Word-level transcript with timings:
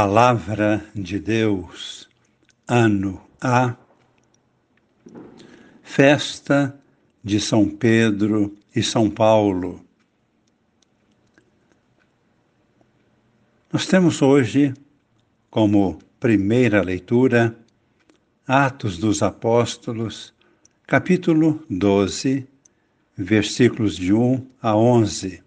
Palavra 0.00 0.86
de 0.94 1.18
Deus, 1.18 2.08
ano 2.68 3.20
A, 3.40 3.74
Festa 5.82 6.80
de 7.20 7.40
São 7.40 7.68
Pedro 7.68 8.56
e 8.72 8.80
São 8.80 9.10
Paulo. 9.10 9.84
Nós 13.72 13.88
temos 13.88 14.22
hoje, 14.22 14.72
como 15.50 15.98
primeira 16.20 16.80
leitura, 16.80 17.58
Atos 18.46 18.98
dos 18.98 19.20
Apóstolos, 19.20 20.32
capítulo 20.86 21.60
12, 21.68 22.46
versículos 23.16 23.96
de 23.96 24.12
1 24.12 24.46
a 24.62 24.76
11. 24.76 25.42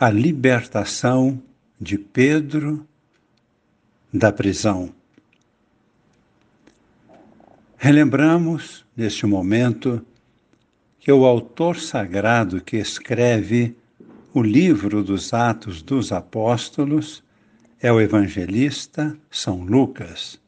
A 0.00 0.08
libertação 0.08 1.42
de 1.78 1.98
Pedro 1.98 2.88
da 4.12 4.30
prisão. 4.32 4.92
Relembramos, 7.76 8.84
neste 8.96 9.26
momento, 9.26 10.04
que 11.00 11.10
o 11.10 11.24
autor 11.24 11.76
sagrado 11.76 12.60
que 12.60 12.76
escreve 12.76 13.76
o 14.32 14.40
livro 14.40 15.02
dos 15.02 15.32
Atos 15.32 15.82
dos 15.82 16.12
Apóstolos 16.12 17.24
é 17.80 17.90
o 17.92 18.00
evangelista 18.00 19.16
São 19.30 19.64
Lucas. 19.64 20.40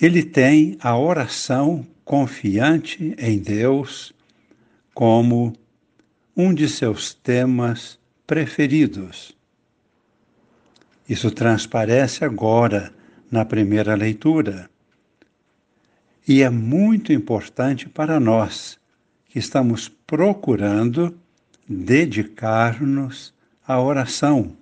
Ele 0.00 0.22
tem 0.22 0.78
a 0.80 0.96
oração 0.96 1.86
confiante 2.04 3.14
em 3.18 3.38
Deus 3.38 4.14
como 4.94 5.52
um 6.34 6.54
de 6.54 6.68
seus 6.68 7.12
temas 7.12 7.98
preferidos. 8.26 9.36
Isso 11.10 11.28
transparece 11.32 12.24
agora 12.24 12.94
na 13.28 13.44
primeira 13.44 13.96
leitura. 13.96 14.70
E 16.26 16.40
é 16.40 16.48
muito 16.48 17.12
importante 17.12 17.88
para 17.88 18.20
nós 18.20 18.78
que 19.26 19.36
estamos 19.36 19.88
procurando 20.06 21.18
dedicar-nos 21.68 23.34
à 23.66 23.80
oração. 23.80 24.56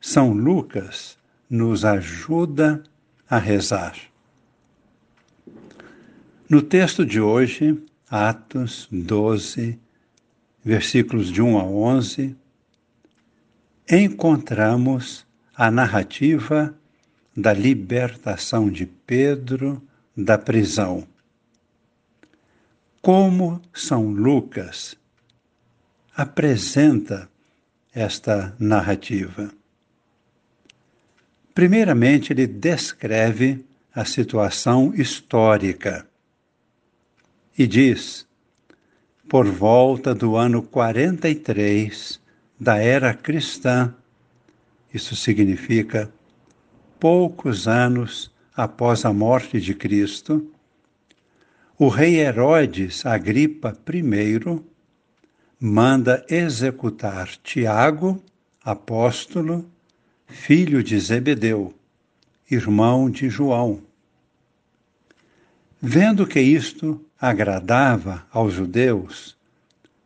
São 0.00 0.32
Lucas 0.32 1.18
nos 1.50 1.84
ajuda 1.84 2.82
a 3.28 3.36
rezar. 3.36 3.94
No 6.48 6.62
texto 6.62 7.04
de 7.04 7.20
hoje, 7.20 7.78
Atos 8.08 8.88
12, 8.90 9.78
versículos 10.64 11.30
de 11.30 11.42
1 11.42 11.58
a 11.58 11.64
11, 11.64 12.34
encontramos 13.90 15.25
a 15.56 15.70
narrativa 15.70 16.76
da 17.34 17.52
libertação 17.52 18.70
de 18.70 18.84
Pedro 18.84 19.82
da 20.16 20.36
prisão. 20.36 21.06
Como 23.00 23.62
São 23.72 24.08
Lucas 24.10 24.96
apresenta 26.14 27.28
esta 27.94 28.54
narrativa? 28.58 29.50
Primeiramente, 31.54 32.32
ele 32.32 32.46
descreve 32.46 33.64
a 33.94 34.04
situação 34.04 34.92
histórica 34.94 36.06
e 37.56 37.66
diz: 37.66 38.26
por 39.28 39.46
volta 39.46 40.14
do 40.14 40.36
ano 40.36 40.62
43 40.62 42.20
da 42.60 42.76
era 42.76 43.14
cristã, 43.14 43.94
isso 44.96 45.14
significa 45.14 46.10
poucos 46.98 47.68
anos 47.68 48.34
após 48.56 49.04
a 49.04 49.12
morte 49.12 49.60
de 49.60 49.74
Cristo, 49.74 50.50
o 51.78 51.88
rei 51.88 52.16
Herodes 52.16 53.04
Agripa 53.04 53.76
I 53.92 54.62
manda 55.60 56.24
executar 56.30 57.28
Tiago, 57.42 58.22
apóstolo, 58.64 59.70
filho 60.26 60.82
de 60.82 60.98
Zebedeu, 60.98 61.74
irmão 62.50 63.10
de 63.10 63.28
João. 63.28 63.82
Vendo 65.80 66.26
que 66.26 66.40
isto 66.40 67.04
agradava 67.20 68.26
aos 68.32 68.54
judeus, 68.54 69.36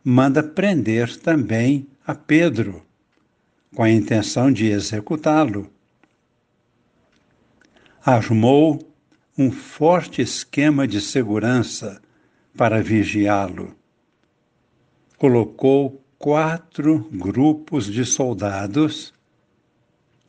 manda 0.03 0.43
prender 0.43 1.15
também 1.17 1.87
a 2.05 2.13
Pedro, 2.13 2.85
com 3.75 3.83
a 3.83 3.89
intenção 3.89 4.51
de 4.51 4.67
executá-lo. 4.67 5.71
Armou 8.03 8.79
um 9.37 9.51
forte 9.51 10.21
esquema 10.21 10.87
de 10.87 10.99
segurança 10.99 12.01
para 12.55 12.81
vigiá-lo. 12.81 13.75
Colocou 15.17 16.03
quatro 16.17 16.99
grupos 17.11 17.85
de 17.85 18.05
soldados, 18.05 19.13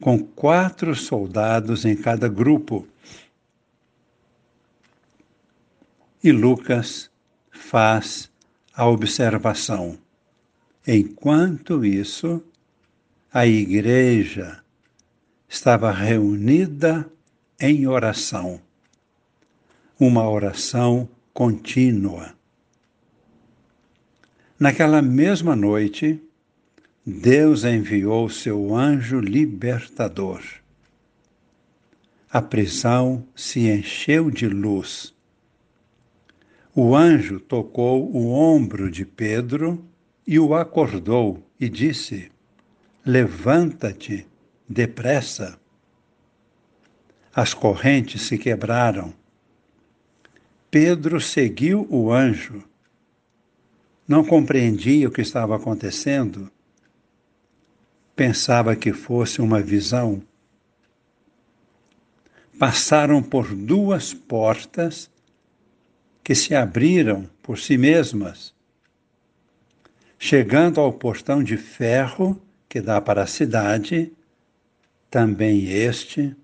com 0.00 0.18
quatro 0.18 0.94
soldados 0.94 1.84
em 1.84 1.96
cada 1.96 2.28
grupo. 2.28 2.86
E 6.22 6.30
Lucas 6.30 7.10
faz 7.50 8.30
a 8.74 8.86
observação. 8.86 9.98
Enquanto 10.86 11.84
isso, 11.84 12.42
a 13.34 13.46
igreja 13.46 14.62
estava 15.48 15.90
reunida 15.90 17.10
em 17.58 17.86
oração, 17.86 18.60
uma 19.98 20.28
oração 20.28 21.08
contínua. 21.32 22.34
Naquela 24.60 25.00
mesma 25.00 25.56
noite, 25.56 26.22
Deus 27.06 27.64
enviou 27.64 28.28
seu 28.28 28.76
anjo 28.76 29.18
libertador. 29.18 30.42
A 32.30 32.42
prisão 32.42 33.26
se 33.34 33.60
encheu 33.60 34.30
de 34.30 34.46
luz. 34.46 35.14
O 36.74 36.94
anjo 36.94 37.40
tocou 37.40 38.14
o 38.14 38.30
ombro 38.30 38.90
de 38.90 39.06
Pedro 39.06 39.82
e 40.26 40.38
o 40.38 40.54
acordou 40.54 41.42
e 41.58 41.66
disse: 41.66 42.31
Levanta-te 43.04 44.28
depressa. 44.68 45.58
As 47.34 47.52
correntes 47.52 48.22
se 48.22 48.38
quebraram. 48.38 49.12
Pedro 50.70 51.20
seguiu 51.20 51.84
o 51.90 52.12
anjo. 52.12 52.62
Não 54.06 54.24
compreendia 54.24 55.08
o 55.08 55.10
que 55.10 55.20
estava 55.20 55.56
acontecendo. 55.56 56.48
Pensava 58.14 58.76
que 58.76 58.92
fosse 58.92 59.42
uma 59.42 59.60
visão. 59.60 60.22
Passaram 62.56 63.20
por 63.20 63.52
duas 63.52 64.14
portas 64.14 65.10
que 66.22 66.36
se 66.36 66.54
abriram 66.54 67.28
por 67.42 67.58
si 67.58 67.76
mesmas. 67.76 68.54
Chegando 70.20 70.80
ao 70.80 70.92
portão 70.92 71.42
de 71.42 71.56
ferro, 71.56 72.40
que 72.72 72.80
dá 72.80 73.00
para 73.02 73.24
a 73.24 73.26
cidade, 73.26 74.10
também 75.10 75.68
este 75.68 76.34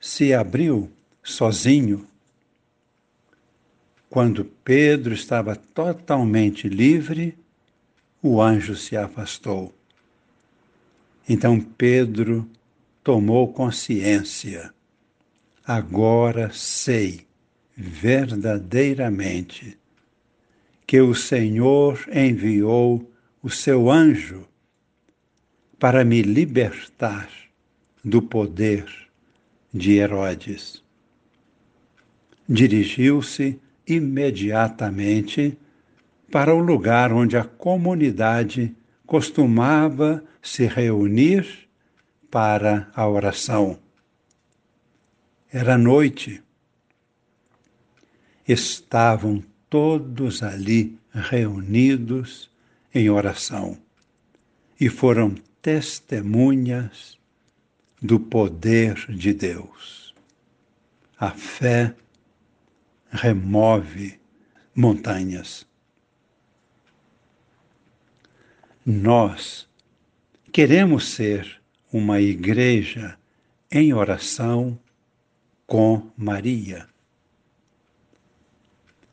se 0.00 0.34
abriu 0.34 0.90
sozinho. 1.22 2.08
Quando 4.10 4.44
Pedro 4.64 5.14
estava 5.14 5.54
totalmente 5.54 6.68
livre, 6.68 7.38
o 8.20 8.42
anjo 8.42 8.74
se 8.74 8.96
afastou. 8.96 9.72
Então 11.28 11.60
Pedro 11.60 12.50
tomou 13.04 13.52
consciência. 13.52 14.74
Agora 15.64 16.50
sei 16.52 17.28
verdadeiramente 17.76 19.78
que 20.84 21.00
o 21.00 21.14
Senhor 21.14 22.08
enviou 22.12 23.08
o 23.40 23.48
seu 23.48 23.88
anjo 23.88 24.48
para 25.78 26.04
me 26.04 26.22
libertar 26.22 27.28
do 28.04 28.22
poder 28.22 28.86
de 29.72 29.98
Herodes. 29.98 30.82
Dirigiu-se 32.48 33.60
imediatamente 33.86 35.58
para 36.30 36.54
o 36.54 36.58
lugar 36.58 37.12
onde 37.12 37.36
a 37.36 37.44
comunidade 37.44 38.74
costumava 39.06 40.24
se 40.42 40.66
reunir 40.66 41.68
para 42.30 42.90
a 42.94 43.08
oração. 43.08 43.78
Era 45.52 45.78
noite. 45.78 46.42
Estavam 48.46 49.42
todos 49.68 50.42
ali 50.42 50.98
reunidos 51.12 52.50
em 52.94 53.10
oração 53.10 53.78
e 54.80 54.88
foram 54.88 55.34
testemunhas 55.66 57.18
do 58.00 58.20
poder 58.20 58.94
de 59.08 59.32
Deus. 59.34 60.14
A 61.18 61.32
fé 61.32 61.92
remove 63.10 64.20
montanhas. 64.76 65.66
Nós 68.86 69.68
queremos 70.52 71.08
ser 71.08 71.60
uma 71.92 72.20
igreja 72.20 73.18
em 73.68 73.92
oração 73.92 74.78
com 75.66 76.12
Maria. 76.16 76.86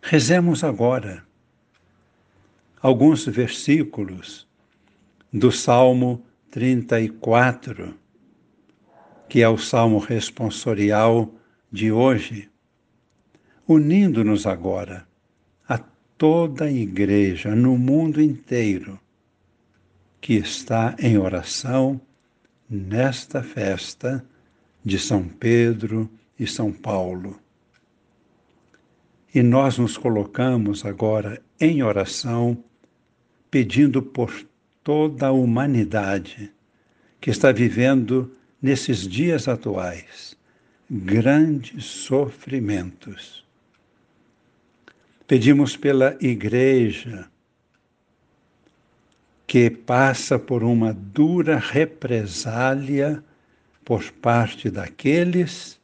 Rezemos 0.03 0.63
agora 0.63 1.25
alguns 2.79 3.25
versículos 3.25 4.47
do 5.33 5.51
Salmo 5.51 6.23
34, 6.53 7.95
que 9.27 9.41
é 9.41 9.49
o 9.49 9.57
salmo 9.57 9.97
responsorial 9.97 11.33
de 11.71 11.91
hoje, 11.91 12.47
unindo-nos 13.67 14.45
agora 14.45 15.03
a 15.67 15.79
toda 16.15 16.65
a 16.65 16.71
igreja 16.71 17.55
no 17.55 17.75
mundo 17.75 18.21
inteiro 18.21 18.99
que 20.21 20.35
está 20.35 20.95
em 20.99 21.17
oração 21.17 21.99
nesta 22.69 23.41
festa 23.41 24.23
de 24.85 24.99
São 24.99 25.27
Pedro 25.27 26.07
e 26.39 26.45
São 26.45 26.71
Paulo. 26.71 27.39
E 29.33 29.41
nós 29.41 29.79
nos 29.79 29.97
colocamos 29.97 30.85
agora 30.85 31.41
em 31.59 31.81
oração, 31.81 32.63
pedindo 33.49 34.03
por 34.03 34.31
toda 34.83 35.27
a 35.27 35.31
humanidade 35.31 36.51
que 37.21 37.29
está 37.29 37.51
vivendo 37.51 38.35
nesses 38.61 39.07
dias 39.07 39.47
atuais 39.47 40.35
grandes 40.89 41.85
sofrimentos. 41.85 43.43
Pedimos 45.25 45.75
pela 45.75 46.17
Igreja, 46.21 47.27
que 49.47 49.69
passa 49.69 50.37
por 50.37 50.63
uma 50.63 50.93
dura 50.93 51.57
represália 51.57 53.23
por 53.83 54.11
parte 54.11 54.69
daqueles 54.69 55.79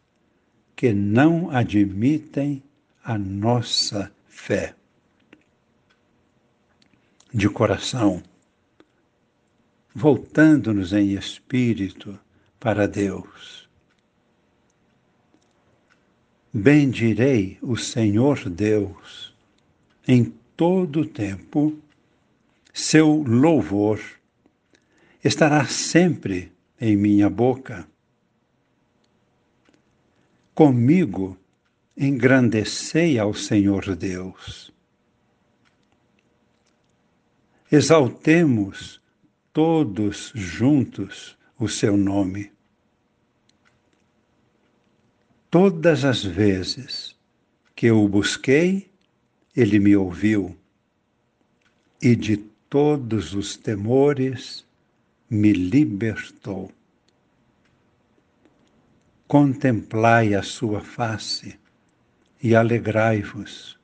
que 0.75 0.93
não 0.93 1.49
admitem 1.51 2.63
a 3.03 3.17
nossa 3.17 4.11
fé. 4.27 4.75
De 7.33 7.49
coração, 7.49 8.23
voltando-nos 9.99 10.93
em 10.93 11.11
espírito 11.11 12.17
para 12.57 12.87
Deus. 12.87 13.67
Bendirei 16.53 17.57
o 17.61 17.75
Senhor 17.75 18.49
Deus 18.49 19.35
em 20.07 20.33
todo 20.55 21.01
o 21.01 21.05
tempo, 21.05 21.77
seu 22.73 23.21
louvor 23.27 23.99
estará 25.21 25.65
sempre 25.65 26.49
em 26.79 26.95
minha 26.95 27.29
boca. 27.29 27.85
Comigo 30.55 31.37
engrandecei 31.97 33.19
ao 33.19 33.33
Senhor 33.33 33.97
Deus. 33.97 34.73
Exaltemos 37.69 38.98
todos 39.59 40.31
juntos 40.33 41.37
o 41.59 41.67
seu 41.67 41.97
nome. 41.97 42.49
Todas 45.51 46.05
as 46.05 46.23
vezes 46.23 47.13
que 47.75 47.87
eu 47.87 48.01
o 48.01 48.07
busquei, 48.07 48.89
ele 49.53 49.77
me 49.77 49.97
ouviu, 49.97 50.57
e 52.01 52.15
de 52.15 52.37
todos 52.69 53.33
os 53.33 53.57
temores 53.57 54.65
me 55.29 55.51
libertou. 55.51 56.71
Contemplai 59.27 60.35
a 60.35 60.41
sua 60.41 60.79
face 60.79 61.59
e 62.41 62.55
alegrai-vos, 62.55 63.77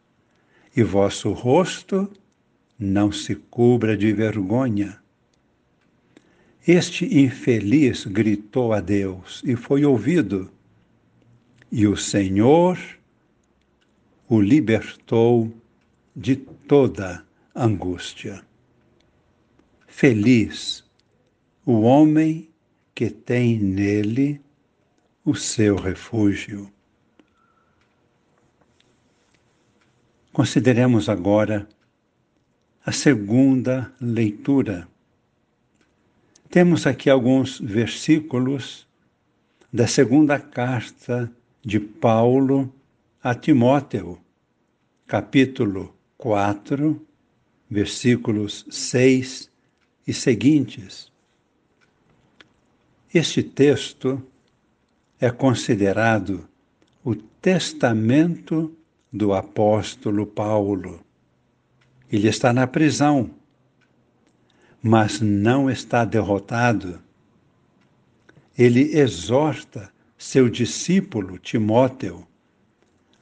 e 0.74 0.82
vosso 0.84 1.34
rosto 1.34 2.10
não 2.80 3.12
se 3.12 3.36
cubra 3.36 3.98
de 3.98 4.14
vergonha. 4.14 5.04
Este 6.68 7.06
infeliz 7.20 8.06
gritou 8.06 8.74
a 8.74 8.80
Deus 8.80 9.44
e 9.46 9.56
foi 9.56 9.86
ouvido, 9.86 10.50
e 11.72 11.86
o 11.86 11.96
Senhor 11.96 12.80
o 14.28 14.42
libertou 14.42 15.54
de 16.16 16.36
toda 16.36 17.24
angústia. 17.54 18.44
Feliz 19.86 20.84
o 21.64 21.82
homem 21.82 22.50
que 22.96 23.12
tem 23.12 23.60
nele 23.60 24.42
o 25.24 25.36
seu 25.36 25.76
refúgio. 25.76 26.72
Consideremos 30.34 31.10
agora 31.10 31.70
a 32.84 32.92
segunda 32.92 33.94
leitura. 34.02 34.95
Temos 36.56 36.88
aqui 36.88 37.10
alguns 37.10 37.60
versículos 37.60 38.88
da 39.74 39.88
segunda 39.88 40.40
carta 40.40 41.30
de 41.62 41.82
Paulo 41.82 42.74
a 43.22 43.36
Timóteo, 43.36 44.18
capítulo 45.06 45.94
4, 46.18 47.06
versículos 47.70 48.66
6 48.70 49.52
e 50.08 50.14
seguintes. 50.14 51.12
Este 53.14 53.44
texto 53.44 54.26
é 55.20 55.30
considerado 55.32 56.48
o 57.04 57.16
testamento 57.16 58.74
do 59.12 59.34
apóstolo 59.34 60.26
Paulo. 60.26 61.04
Ele 62.10 62.30
está 62.30 62.54
na 62.54 62.66
prisão, 62.66 63.30
mas 64.88 65.20
não 65.20 65.68
está 65.68 66.06
derrotado. 66.06 67.02
Ele 68.56 68.96
exorta 68.96 69.92
seu 70.16 70.48
discípulo 70.48 71.40
Timóteo 71.40 72.28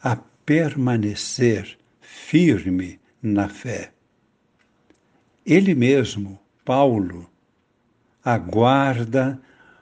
a 0.03 0.17
permanecer 0.46 1.77
firme 2.01 3.00
na 3.22 3.48
fé. 3.48 3.93
Ele 5.46 5.74
mesmo, 5.74 6.38
Paulo, 6.65 7.29
aguarda 8.22 9.39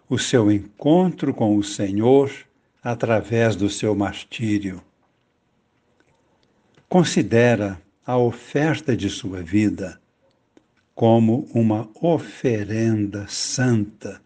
o 0.08 0.20
seu 0.20 0.52
encontro 0.52 1.34
com 1.34 1.58
o 1.58 1.64
Senhor 1.64 2.32
através 2.84 3.56
do 3.56 3.72
seu 3.72 3.96
martírio. 3.96 4.84
Considera 6.88 7.82
a 8.06 8.20
oferta 8.20 8.96
de 8.96 9.10
sua 9.10 9.42
vida 9.42 10.00
como 10.94 11.50
uma 11.54 11.90
oferenda 12.02 13.28
santa. 13.28 14.22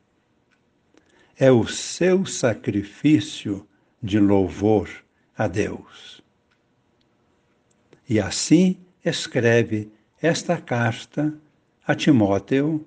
É 1.38 1.52
o 1.52 1.68
seu 1.68 2.26
sacrifício 2.26 3.68
de 4.02 4.20
louvor 4.20 4.90
a 5.38 5.48
Deus. 5.48 6.22
E 8.08 8.20
assim 8.20 8.78
escreve 9.04 9.92
esta 10.22 10.58
carta 10.58 11.34
a 11.86 11.94
Timóteo 11.94 12.86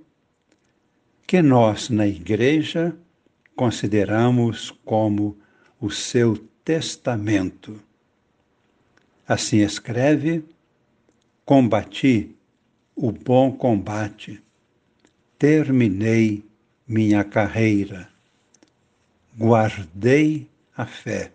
que 1.27 1.43
nós, 1.43 1.91
na 1.91 2.07
Igreja, 2.07 2.97
consideramos 3.55 4.71
como 4.85 5.37
o 5.81 5.91
seu 5.91 6.37
testamento. 6.65 7.83
Assim 9.27 9.59
escreve: 9.59 10.45
Combati 11.45 12.38
o 13.01 13.13
bom 13.13 13.53
combate, 13.53 14.43
terminei 15.39 16.45
minha 16.87 17.23
carreira, 17.23 18.09
guardei 19.39 20.49
a 20.77 20.85
fé. 20.85 21.31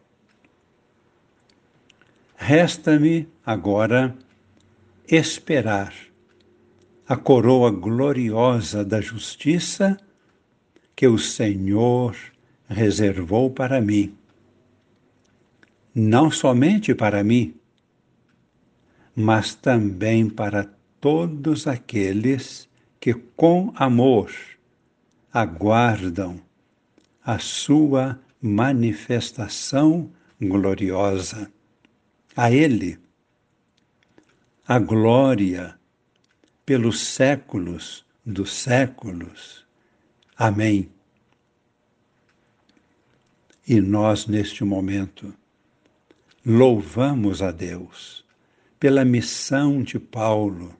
Resta-me 2.35 3.29
agora 3.45 4.13
esperar 5.07 5.93
a 7.07 7.15
coroa 7.15 7.71
gloriosa 7.71 8.83
da 8.83 8.99
justiça 8.99 9.97
que 10.93 11.07
o 11.07 11.17
Senhor 11.17 12.13
reservou 12.67 13.49
para 13.49 13.79
mim. 13.79 14.13
Não 15.95 16.29
somente 16.29 16.93
para 16.93 17.23
mim, 17.23 17.55
mas 19.15 19.55
também 19.55 20.29
para 20.29 20.69
todos 21.03 21.67
aqueles 21.67 22.69
que 22.97 23.13
com 23.13 23.73
amor 23.75 24.33
aguardam 25.33 26.39
a 27.21 27.37
sua 27.39 28.17
manifestação 28.41 30.09
gloriosa. 30.41 31.51
A 32.33 32.49
Ele 32.49 32.97
a 34.65 34.79
glória 34.79 35.77
pelos 36.65 37.01
séculos 37.01 38.05
dos 38.25 38.53
séculos. 38.53 39.67
Amém. 40.37 40.89
E 43.67 43.81
nós, 43.81 44.25
neste 44.25 44.63
momento, 44.63 45.33
louvamos 46.45 47.41
a 47.41 47.51
Deus 47.51 48.23
pela 48.79 49.03
missão 49.03 49.83
de 49.83 49.99
Paulo, 49.99 50.73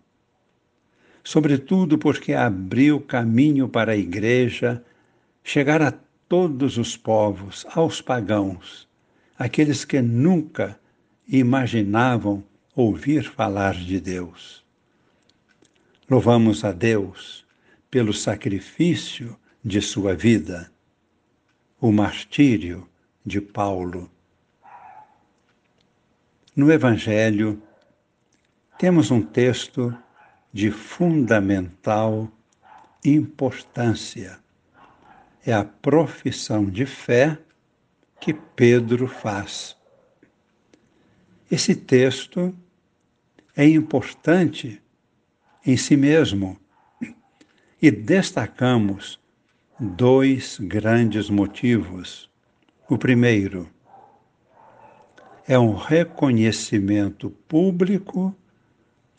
sobretudo 1.24 1.98
porque 1.98 2.34
abriu 2.34 3.00
caminho 3.00 3.70
para 3.70 3.94
a 3.94 3.98
Igreja 3.98 4.84
chegar 5.44 5.82
a 5.82 5.94
todos 6.28 6.78
os 6.78 6.98
povos, 6.98 7.66
aos 7.74 8.02
pagãos, 8.02 8.88
aqueles 9.38 9.86
que 9.86 10.02
nunca 10.02 10.80
imaginavam 11.28 12.44
ouvir 12.76 13.24
falar 13.24 13.76
de 13.76 14.00
Deus. 14.00 14.64
Louvamos 16.10 16.64
a 16.64 16.72
Deus 16.72 17.46
pelo 17.90 18.14
sacrifício 18.14 19.38
de 19.64 19.82
sua 19.82 20.16
vida, 20.16 20.72
o 21.80 21.92
martírio 21.92 22.88
de 23.26 23.40
Paulo. 23.40 24.10
No 26.56 26.72
Evangelho, 26.72 27.62
temos 28.78 29.12
um 29.12 29.22
texto 29.22 29.96
de 30.54 30.70
fundamental 30.70 32.32
importância. 33.04 34.40
É 35.46 35.52
a 35.52 35.66
profissão 35.66 36.64
de 36.64 36.86
fé 36.86 37.38
que 38.22 38.34
Pedro 38.34 39.08
faz. 39.08 39.76
Esse 41.52 41.76
texto 41.76 42.56
é 43.56 43.68
importante 43.68 44.82
em 45.66 45.76
si 45.76 45.98
mesmo 45.98 46.58
e 47.82 47.92
destacamos 47.92 49.20
dois 49.80 50.58
grandes 50.60 51.30
motivos. 51.30 52.30
O 52.88 52.98
primeiro 52.98 53.70
é 55.46 55.60
um 55.60 55.76
reconhecimento 55.76 57.30
público 57.30 58.34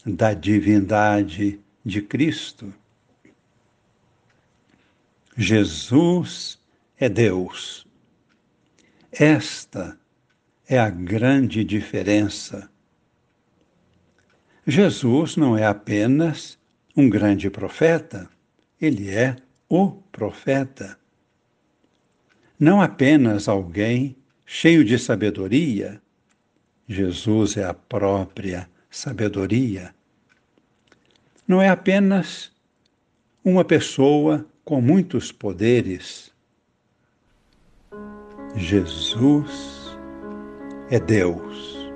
da 0.04 0.34
divindade 0.34 1.61
de 1.84 2.02
Cristo. 2.02 2.73
Jesus 5.37 6.58
é 6.99 7.08
Deus. 7.08 7.87
Esta 9.11 9.99
é 10.68 10.78
a 10.78 10.90
grande 10.90 11.64
diferença 11.64 12.70
Jesus 14.66 15.37
não 15.37 15.58
é 15.58 15.66
apenas 15.66 16.58
um 16.96 17.11
grande 17.11 17.50
profeta, 17.50 18.28
ele 18.80 19.11
é 19.11 19.37
o 19.68 19.90
profeta. 19.90 20.99
Não 22.58 22.80
apenas 22.80 23.46
alguém 23.46 24.16
cheio 24.46 24.82
de 24.82 24.99
sabedoria, 24.99 26.00
Jesus 26.88 27.58
é 27.58 27.64
a 27.64 27.75
própria 27.75 28.68
sabedoria. 28.94 29.92
Não 31.48 31.60
é 31.60 31.68
apenas 31.68 32.52
uma 33.44 33.64
pessoa 33.64 34.46
com 34.64 34.80
muitos 34.80 35.32
poderes. 35.32 36.32
Jesus 38.54 39.98
é 40.90 41.00
Deus. 41.00 41.92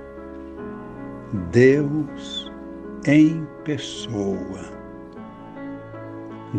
Deus 1.52 2.50
em 3.06 3.46
pessoa. 3.64 4.60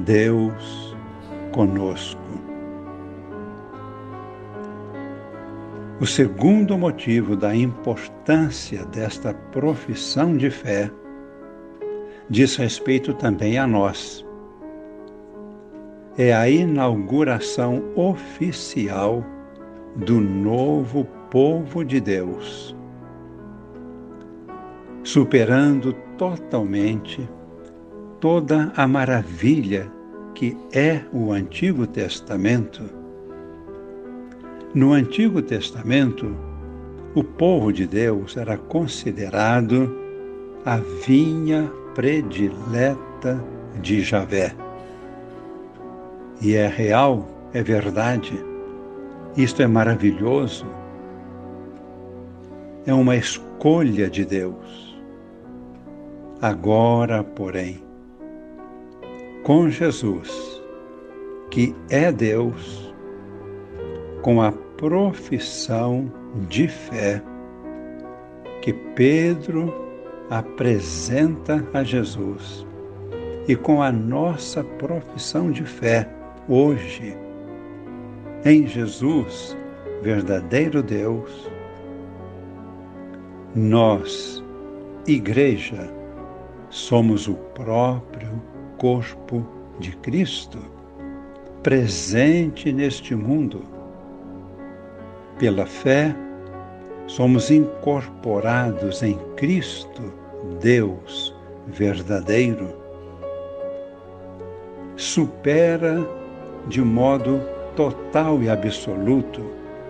Deus 0.05 0.95
conosco. 1.51 2.17
O 5.99 6.05
segundo 6.05 6.77
motivo 6.77 7.35
da 7.35 7.53
importância 7.55 8.85
desta 8.85 9.33
profissão 9.33 10.37
de 10.37 10.49
fé 10.49 10.89
diz 12.29 12.55
respeito 12.55 13.13
também 13.13 13.57
a 13.57 13.67
nós. 13.67 14.25
É 16.17 16.33
a 16.33 16.49
inauguração 16.49 17.83
oficial 17.95 19.25
do 19.95 20.19
novo 20.19 21.05
povo 21.29 21.83
de 21.83 21.99
Deus 21.99 22.75
superando 25.03 25.93
totalmente 26.17 27.27
toda 28.19 28.71
a 28.75 28.87
maravilha 28.87 29.91
que 30.35 30.55
é 30.71 31.01
o 31.11 31.31
Antigo 31.31 31.87
Testamento. 31.87 32.98
No 34.73 34.93
Antigo 34.93 35.41
Testamento, 35.41 36.35
o 37.15 37.23
povo 37.23 37.71
de 37.73 37.87
Deus 37.87 38.37
era 38.37 38.57
considerado 38.57 39.95
a 40.65 40.77
vinha 41.05 41.71
predileta 41.95 43.43
de 43.81 44.01
Javé. 44.01 44.55
E 46.41 46.55
é 46.55 46.67
real, 46.67 47.27
é 47.53 47.63
verdade. 47.63 48.33
Isto 49.35 49.61
é 49.61 49.67
maravilhoso. 49.67 50.65
É 52.85 52.93
uma 52.93 53.15
escolha 53.15 54.09
de 54.09 54.23
Deus 54.25 54.89
Agora, 56.41 57.21
porém, 57.21 57.83
com 59.43 59.69
Jesus, 59.69 60.61
que 61.51 61.75
é 61.89 62.13
Deus, 62.13 62.88
com 64.29 64.43
a 64.43 64.51
profissão 64.51 66.07
de 66.47 66.67
fé 66.67 67.19
que 68.61 68.71
Pedro 68.71 69.73
apresenta 70.29 71.67
a 71.73 71.83
Jesus 71.83 72.63
e 73.47 73.55
com 73.55 73.81
a 73.81 73.91
nossa 73.91 74.63
profissão 74.63 75.49
de 75.49 75.63
fé 75.63 76.07
hoje, 76.47 77.17
em 78.45 78.67
Jesus, 78.67 79.57
verdadeiro 80.03 80.83
Deus, 80.83 81.49
nós, 83.55 84.43
Igreja, 85.07 85.91
somos 86.69 87.27
o 87.27 87.33
próprio 87.33 88.39
corpo 88.77 89.43
de 89.79 89.97
Cristo, 89.97 90.59
presente 91.63 92.71
neste 92.71 93.15
mundo. 93.15 93.78
Pela 95.39 95.65
fé, 95.65 96.15
somos 97.07 97.49
incorporados 97.49 99.01
em 99.01 99.17
Cristo, 99.35 100.13
Deus 100.61 101.35
verdadeiro. 101.65 102.75
Supera 104.95 106.05
de 106.67 106.81
modo 106.81 107.41
total 107.75 108.43
e 108.43 108.49
absoluto 108.49 109.41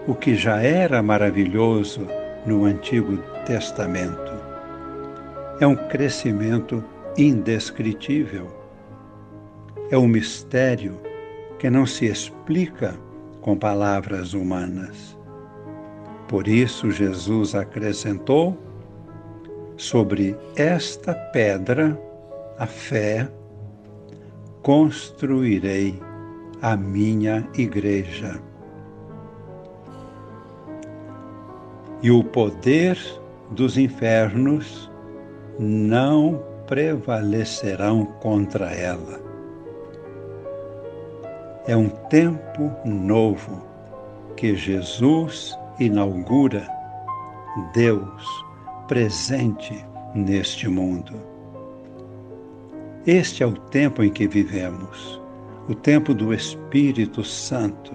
o 0.07 0.15
que 0.15 0.35
já 0.35 0.61
era 0.61 1.03
maravilhoso 1.03 2.07
no 2.45 2.63
Antigo 2.63 3.17
Testamento 3.45 4.39
é 5.59 5.67
um 5.67 5.75
crescimento 5.75 6.83
indescritível. 7.17 8.47
É 9.91 9.97
um 9.97 10.07
mistério 10.07 11.01
que 11.57 11.69
não 11.69 11.85
se 11.85 12.05
explica 12.05 12.95
com 13.41 13.57
palavras 13.57 14.33
humanas. 14.33 15.17
Por 16.29 16.47
isso, 16.47 16.91
Jesus 16.91 17.55
acrescentou: 17.55 18.55
sobre 19.75 20.37
esta 20.55 21.13
pedra, 21.13 21.99
a 22.57 22.67
fé, 22.67 23.27
construirei 24.61 25.99
a 26.61 26.77
minha 26.77 27.47
igreja. 27.57 28.39
E 32.03 32.11
o 32.11 32.23
poder 32.23 32.97
dos 33.51 33.77
infernos 33.77 34.91
não 35.57 36.43
prevalecerão 36.67 38.05
contra 38.21 38.71
ela. 38.71 39.19
É 41.65 41.75
um 41.75 41.89
tempo 41.89 42.71
novo 42.85 43.63
que 44.35 44.55
Jesus 44.55 45.58
inaugura, 45.79 46.67
Deus 47.73 48.45
presente 48.87 49.85
neste 50.13 50.67
mundo. 50.67 51.13
Este 53.05 53.43
é 53.43 53.45
o 53.45 53.53
tempo 53.53 54.03
em 54.03 54.11
que 54.11 54.27
vivemos, 54.27 55.21
o 55.67 55.75
tempo 55.75 56.13
do 56.13 56.33
Espírito 56.33 57.23
Santo, 57.23 57.93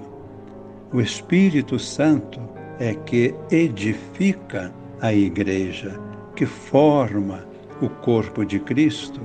O 0.92 1.00
Espírito 1.00 1.76
Santo 1.76 2.40
é 2.78 2.94
que 2.94 3.34
edifica 3.50 4.72
a 5.00 5.12
igreja, 5.12 5.98
que 6.36 6.46
forma 6.46 7.44
o 7.82 7.88
corpo 7.88 8.44
de 8.44 8.60
Cristo, 8.60 9.20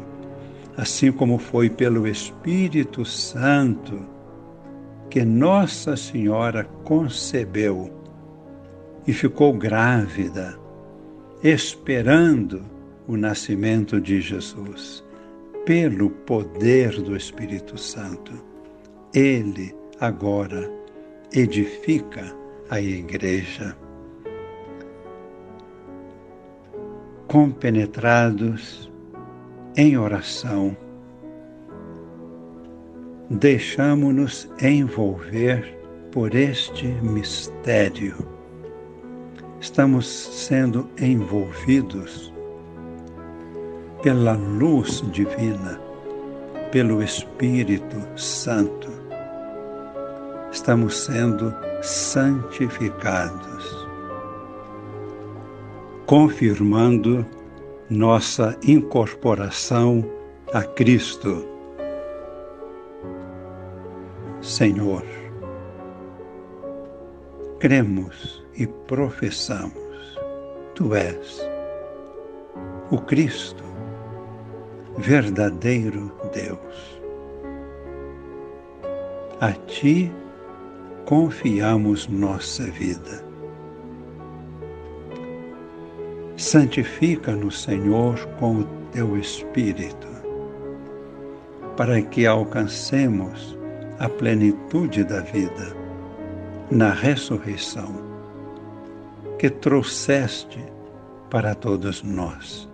assim 0.76 1.12
como 1.12 1.38
foi 1.38 1.70
pelo 1.70 2.08
Espírito 2.08 3.06
Santo 3.06 4.00
que 5.12 5.24
Nossa 5.24 5.96
Senhora 5.96 6.64
concebeu 6.84 7.99
e 9.08 9.14
ficou 9.14 9.54
grávida, 9.54 10.58
esperando 11.44 12.62
o 13.08 13.18
nascimento 13.18 14.00
de 14.00 14.22
Jesus, 14.22 15.04
pelo 15.66 16.10
poder 16.10 17.02
do 17.02 17.16
Espírito 17.16 17.78
Santo. 17.78 18.32
Ele 19.14 19.76
agora 20.00 20.70
edifica 21.34 22.36
a 22.70 22.80
igreja. 22.80 23.76
Compenetrados 27.28 28.92
em 29.76 29.98
oração, 29.98 30.76
deixamo-nos 33.30 34.50
envolver 34.62 35.78
por 36.12 36.34
este 36.34 36.88
mistério. 36.88 38.39
Estamos 39.62 40.08
sendo 40.08 40.90
envolvidos 40.98 42.34
pela 44.02 44.34
luz 44.34 45.04
divina, 45.12 45.78
pelo 46.72 47.04
Espírito 47.04 47.98
Santo. 48.16 48.88
Estamos 50.50 50.96
sendo 50.96 51.54
santificados, 51.82 53.90
confirmando 56.06 57.26
nossa 57.90 58.58
incorporação 58.64 60.10
a 60.54 60.64
Cristo. 60.64 61.46
Senhor, 64.40 65.04
cremos 67.60 68.39
e 68.60 68.68
professamos, 68.68 70.20
Tu 70.76 70.94
és 70.94 71.50
o 72.92 72.98
Cristo, 72.98 73.64
verdadeiro 74.98 76.12
Deus. 76.34 77.02
A 79.40 79.54
Ti 79.54 80.12
confiamos 81.06 82.08
nossa 82.08 82.64
vida. 82.64 83.24
Santifica-nos, 86.36 87.64
Senhor, 87.64 88.18
com 88.40 88.60
o 88.60 88.64
teu 88.92 89.18
Espírito, 89.18 90.08
para 91.78 92.02
que 92.02 92.26
alcancemos 92.26 93.58
a 94.00 94.10
plenitude 94.10 95.04
da 95.04 95.22
vida 95.22 95.76
na 96.72 96.92
ressurreição 96.92 98.09
que 99.40 99.50
trouxeste 99.50 100.64
para 101.32 101.56
todos 101.56 102.04
nós. 102.04 102.70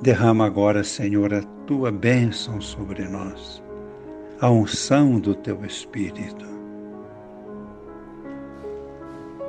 Derrama 0.00 0.46
agora, 0.46 0.84
Senhor, 0.84 1.34
a 1.34 1.42
tua 1.66 1.90
bênção 1.90 2.60
sobre 2.60 3.08
nós 3.08 3.64
a 4.40 4.50
unção 4.50 5.18
do 5.18 5.34
teu 5.34 5.64
Espírito. 5.64 6.44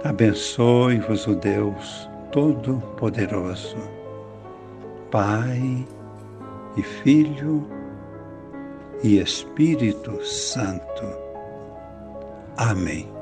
Abençoe-vos 0.03 1.27
o 1.27 1.35
Deus 1.35 2.09
Todo-Poderoso, 2.31 3.77
Pai 5.11 5.85
e 6.77 6.81
Filho 6.81 7.67
e 9.03 9.19
Espírito 9.19 10.23
Santo. 10.23 11.03
Amém. 12.55 13.14